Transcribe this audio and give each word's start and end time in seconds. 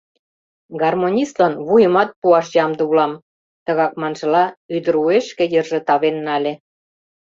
—Гармонистлан 0.81 1.53
вуйымат 1.67 2.09
пуаш 2.21 2.47
ямде 2.63 2.83
улам!— 2.89 3.21
тыгак 3.65 3.93
маншыла, 4.01 4.45
ӱдыр 4.75 4.95
уэш 5.03 5.23
шке 5.31 5.43
йырже 5.53 5.79
тавен 5.87 6.17
нале. 6.25 6.53